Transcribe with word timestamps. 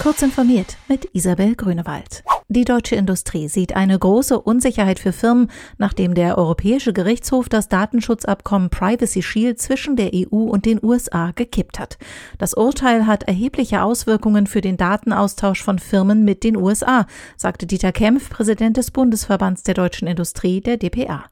Kurz 0.00 0.22
informiert 0.22 0.76
mit 0.88 1.08
Isabel 1.12 1.56
Grünewald. 1.56 2.22
Die 2.50 2.64
deutsche 2.64 2.96
Industrie 2.96 3.46
sieht 3.46 3.76
eine 3.76 3.98
große 3.98 4.40
Unsicherheit 4.40 4.98
für 4.98 5.12
Firmen, 5.12 5.50
nachdem 5.76 6.14
der 6.14 6.38
Europäische 6.38 6.94
Gerichtshof 6.94 7.50
das 7.50 7.68
Datenschutzabkommen 7.68 8.70
Privacy 8.70 9.20
Shield 9.20 9.60
zwischen 9.60 9.96
der 9.96 10.12
EU 10.14 10.44
und 10.44 10.64
den 10.64 10.82
USA 10.82 11.32
gekippt 11.32 11.78
hat. 11.78 11.98
Das 12.38 12.54
Urteil 12.54 13.06
hat 13.06 13.24
erhebliche 13.24 13.82
Auswirkungen 13.82 14.46
für 14.46 14.62
den 14.62 14.78
Datenaustausch 14.78 15.62
von 15.62 15.78
Firmen 15.78 16.24
mit 16.24 16.42
den 16.42 16.56
USA, 16.56 17.06
sagte 17.36 17.66
Dieter 17.66 17.92
Kempf, 17.92 18.30
Präsident 18.30 18.78
des 18.78 18.92
Bundesverbands 18.92 19.62
der 19.62 19.74
deutschen 19.74 20.08
Industrie, 20.08 20.62
der 20.62 20.78
DPA. 20.78 21.24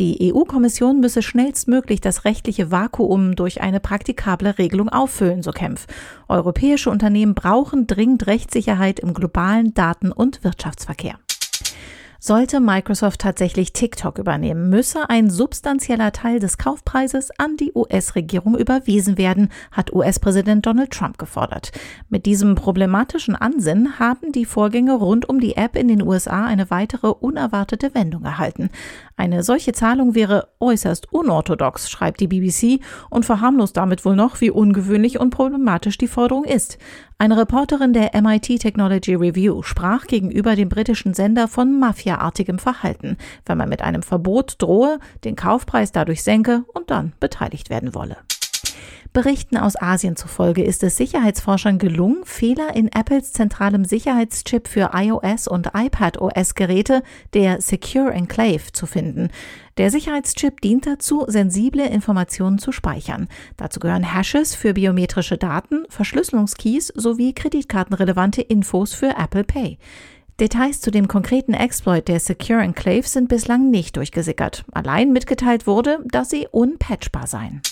Die 0.00 0.34
EU-Kommission 0.34 0.98
müsse 0.98 1.22
schnellstmöglich 1.22 2.00
das 2.00 2.24
rechtliche 2.24 2.72
Vakuum 2.72 3.36
durch 3.36 3.60
eine 3.60 3.78
praktikable 3.78 4.58
Regelung 4.58 4.88
auffüllen, 4.88 5.44
so 5.44 5.52
Kempf. 5.52 5.86
Europäische 6.26 6.90
Unternehmen 6.90 7.36
brauchen 7.36 7.86
dringend 7.86 8.26
Rechtssicherheit 8.26 8.98
im 8.98 9.14
globalen 9.14 9.72
Daten- 9.72 10.10
und 10.10 10.42
Wirtschaftsverkehr. 10.42 10.55
Wirtschaftsverkehr. 10.56 11.18
Sollte 12.18 12.60
Microsoft 12.60 13.20
tatsächlich 13.20 13.72
TikTok 13.72 14.18
übernehmen, 14.18 14.70
müsse 14.70 15.10
ein 15.10 15.30
substanzieller 15.30 16.12
Teil 16.12 16.40
des 16.40 16.56
Kaufpreises 16.58 17.30
an 17.38 17.56
die 17.56 17.72
US-Regierung 17.74 18.56
überwiesen 18.56 19.18
werden, 19.18 19.50
hat 19.70 19.92
US-Präsident 19.92 20.64
Donald 20.64 20.90
Trump 20.90 21.18
gefordert. 21.18 21.72
Mit 22.08 22.26
diesem 22.26 22.54
problematischen 22.54 23.36
Ansinnen 23.36 24.00
haben 24.00 24.32
die 24.32 24.46
Vorgänge 24.46 24.94
rund 24.94 25.28
um 25.28 25.40
die 25.40 25.56
App 25.56 25.76
in 25.76 25.88
den 25.88 26.02
USA 26.02 26.46
eine 26.46 26.70
weitere 26.70 27.08
unerwartete 27.08 27.94
Wendung 27.94 28.24
erhalten. 28.24 28.70
Eine 29.16 29.42
solche 29.42 29.72
Zahlung 29.72 30.14
wäre 30.14 30.48
äußerst 30.58 31.12
unorthodox, 31.12 31.90
schreibt 31.90 32.20
die 32.20 32.28
BBC 32.28 32.80
und 33.10 33.24
verharmlost 33.24 33.76
damit 33.76 34.04
wohl 34.04 34.16
noch, 34.16 34.40
wie 34.40 34.50
ungewöhnlich 34.50 35.20
und 35.20 35.30
problematisch 35.30 35.98
die 35.98 36.08
Forderung 36.08 36.44
ist. 36.44 36.78
Eine 37.18 37.38
Reporterin 37.38 37.94
der 37.94 38.10
MIT 38.20 38.60
Technology 38.60 39.14
Review 39.14 39.62
sprach 39.62 40.06
gegenüber 40.06 40.54
dem 40.54 40.68
britischen 40.68 41.14
Sender 41.14 41.48
von 41.48 41.80
mafiaartigem 41.80 42.58
Verhalten, 42.58 43.16
wenn 43.46 43.56
man 43.56 43.70
mit 43.70 43.80
einem 43.80 44.02
Verbot 44.02 44.56
drohe, 44.58 44.98
den 45.24 45.34
Kaufpreis 45.34 45.92
dadurch 45.92 46.22
senke 46.22 46.64
und 46.74 46.90
dann 46.90 47.14
beteiligt 47.18 47.70
werden 47.70 47.94
wolle. 47.94 48.18
Berichten 49.16 49.56
aus 49.56 49.80
Asien 49.80 50.14
zufolge 50.14 50.62
ist 50.62 50.82
es 50.82 50.98
Sicherheitsforschern 50.98 51.78
gelungen, 51.78 52.20
Fehler 52.26 52.76
in 52.76 52.88
Apples 52.88 53.32
zentralem 53.32 53.86
Sicherheitschip 53.86 54.68
für 54.68 54.90
iOS 54.92 55.48
und 55.48 55.70
iPadOS-Geräte, 55.72 57.02
der 57.32 57.62
Secure 57.62 58.10
Enclave, 58.10 58.72
zu 58.74 58.84
finden. 58.84 59.30
Der 59.78 59.90
Sicherheitschip 59.90 60.60
dient 60.60 60.86
dazu, 60.86 61.24
sensible 61.28 61.86
Informationen 61.86 62.58
zu 62.58 62.72
speichern. 62.72 63.28
Dazu 63.56 63.80
gehören 63.80 64.12
Hashes 64.14 64.54
für 64.54 64.74
biometrische 64.74 65.38
Daten, 65.38 65.86
Verschlüsselungskeys 65.88 66.88
sowie 66.88 67.32
kreditkartenrelevante 67.32 68.42
Infos 68.42 68.92
für 68.92 69.16
Apple 69.16 69.44
Pay. 69.44 69.78
Details 70.40 70.82
zu 70.82 70.90
dem 70.90 71.08
konkreten 71.08 71.54
Exploit 71.54 72.06
der 72.06 72.20
Secure 72.20 72.60
Enclave 72.60 73.08
sind 73.08 73.30
bislang 73.30 73.70
nicht 73.70 73.96
durchgesickert. 73.96 74.66
Allein 74.72 75.14
mitgeteilt 75.14 75.66
wurde, 75.66 76.00
dass 76.04 76.28
sie 76.28 76.46
unpatchbar 76.50 77.26
seien. 77.26 77.62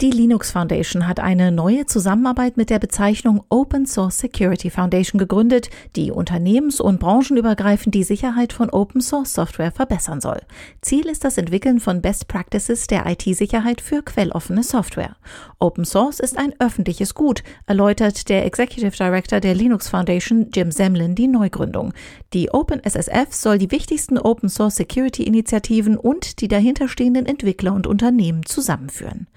Die 0.00 0.10
Linux 0.10 0.50
Foundation 0.50 1.06
hat 1.06 1.20
eine 1.20 1.52
neue 1.52 1.86
Zusammenarbeit 1.86 2.56
mit 2.56 2.68
der 2.68 2.80
Bezeichnung 2.80 3.44
Open 3.48 3.86
Source 3.86 4.18
Security 4.18 4.68
Foundation 4.68 5.20
gegründet, 5.20 5.70
die 5.94 6.10
unternehmens- 6.10 6.80
und 6.80 6.98
branchenübergreifend 6.98 7.94
die 7.94 8.02
Sicherheit 8.02 8.52
von 8.52 8.70
Open 8.70 9.00
Source 9.00 9.32
Software 9.32 9.70
verbessern 9.70 10.20
soll. 10.20 10.42
Ziel 10.82 11.06
ist 11.06 11.24
das 11.24 11.38
Entwickeln 11.38 11.78
von 11.78 12.02
Best 12.02 12.26
Practices 12.26 12.88
der 12.88 13.06
IT-Sicherheit 13.06 13.80
für 13.80 14.02
quelloffene 14.02 14.64
Software. 14.64 15.16
Open 15.60 15.84
Source 15.84 16.18
ist 16.18 16.36
ein 16.36 16.52
öffentliches 16.58 17.14
Gut, 17.14 17.44
erläutert 17.66 18.28
der 18.28 18.44
Executive 18.44 18.96
Director 18.96 19.38
der 19.38 19.54
Linux 19.54 19.88
Foundation 19.88 20.50
Jim 20.52 20.72
Semlin 20.72 21.14
die 21.14 21.28
Neugründung. 21.28 21.94
Die 22.32 22.50
OpenSSF 22.50 23.32
soll 23.32 23.58
die 23.58 23.70
wichtigsten 23.70 24.18
Open 24.18 24.48
Source 24.48 24.74
Security 24.74 25.22
Initiativen 25.22 25.96
und 25.96 26.40
die 26.40 26.48
dahinterstehenden 26.48 27.26
Entwickler 27.26 27.72
und 27.72 27.86
Unternehmen 27.86 28.44
zusammenführen. 28.44 29.28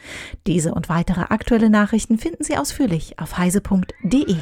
Diese 0.45 0.73
und 0.73 0.89
weitere 0.89 1.21
aktuelle 1.21 1.69
Nachrichten 1.69 2.17
finden 2.17 2.43
Sie 2.43 2.57
ausführlich 2.57 3.19
auf 3.19 3.37
heise.de. 3.37 4.35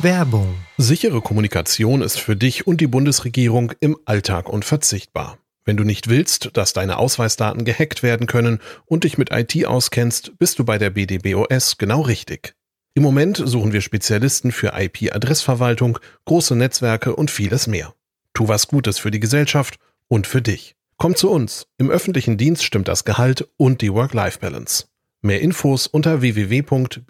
Werbung. 0.00 0.54
Sichere 0.76 1.20
Kommunikation 1.20 2.02
ist 2.02 2.18
für 2.18 2.36
dich 2.36 2.66
und 2.66 2.80
die 2.80 2.86
Bundesregierung 2.86 3.72
im 3.80 3.96
Alltag 4.04 4.48
unverzichtbar. 4.48 5.38
Wenn 5.64 5.76
du 5.76 5.84
nicht 5.84 6.08
willst, 6.08 6.50
dass 6.54 6.72
deine 6.72 6.98
Ausweisdaten 6.98 7.64
gehackt 7.64 8.02
werden 8.02 8.26
können 8.26 8.58
und 8.84 9.04
dich 9.04 9.16
mit 9.16 9.30
IT 9.32 9.66
auskennst, 9.66 10.38
bist 10.38 10.58
du 10.58 10.64
bei 10.64 10.78
der 10.78 10.90
BDBOS 10.90 11.78
genau 11.78 12.02
richtig. 12.02 12.54
Im 12.94 13.02
Moment 13.02 13.42
suchen 13.44 13.72
wir 13.72 13.80
Spezialisten 13.80 14.52
für 14.52 14.72
IP-Adressverwaltung, 14.76 15.98
große 16.26 16.54
Netzwerke 16.54 17.16
und 17.16 17.30
vieles 17.30 17.66
mehr. 17.66 17.94
Tu 18.34 18.46
was 18.46 18.68
Gutes 18.68 18.98
für 18.98 19.10
die 19.10 19.20
Gesellschaft 19.20 19.78
und 20.08 20.26
für 20.26 20.42
dich. 20.42 20.76
Komm 20.96 21.16
zu 21.16 21.30
uns. 21.30 21.66
Im 21.78 21.90
öffentlichen 21.90 22.36
Dienst 22.36 22.64
stimmt 22.64 22.88
das 22.88 23.04
Gehalt 23.04 23.48
und 23.56 23.82
die 23.82 23.92
Work-Life-Balance. 23.92 24.86
Mehr 25.22 25.40
Infos 25.40 25.86
unter 25.86 26.20
www.bdbos.de. 26.20 27.04